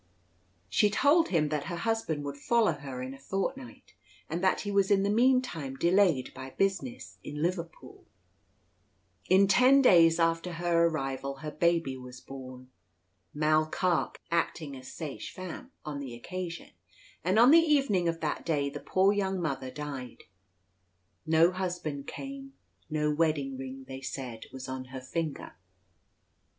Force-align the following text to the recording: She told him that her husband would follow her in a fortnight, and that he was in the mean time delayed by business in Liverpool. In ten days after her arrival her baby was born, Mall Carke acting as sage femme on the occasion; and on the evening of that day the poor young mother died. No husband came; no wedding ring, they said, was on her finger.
She 0.67 0.89
told 0.89 1.27
him 1.27 1.49
that 1.49 1.65
her 1.65 1.75
husband 1.75 2.23
would 2.25 2.35
follow 2.37 2.71
her 2.71 3.03
in 3.03 3.13
a 3.13 3.19
fortnight, 3.19 3.93
and 4.31 4.43
that 4.43 4.61
he 4.61 4.71
was 4.71 4.89
in 4.89 5.03
the 5.03 5.11
mean 5.11 5.43
time 5.43 5.75
delayed 5.75 6.33
by 6.33 6.55
business 6.57 7.19
in 7.23 7.43
Liverpool. 7.43 8.03
In 9.29 9.47
ten 9.47 9.79
days 9.79 10.19
after 10.19 10.53
her 10.53 10.87
arrival 10.87 11.35
her 11.45 11.51
baby 11.51 11.97
was 11.97 12.19
born, 12.19 12.71
Mall 13.31 13.67
Carke 13.67 14.19
acting 14.31 14.75
as 14.75 14.87
sage 14.91 15.31
femme 15.31 15.71
on 15.85 15.99
the 15.99 16.15
occasion; 16.15 16.71
and 17.23 17.37
on 17.37 17.51
the 17.51 17.59
evening 17.59 18.07
of 18.07 18.21
that 18.21 18.43
day 18.43 18.71
the 18.71 18.79
poor 18.79 19.13
young 19.13 19.39
mother 19.39 19.69
died. 19.69 20.23
No 21.27 21.51
husband 21.51 22.07
came; 22.07 22.53
no 22.89 23.13
wedding 23.13 23.55
ring, 23.55 23.83
they 23.87 24.01
said, 24.01 24.47
was 24.51 24.67
on 24.67 24.85
her 24.85 25.01
finger. 25.01 25.53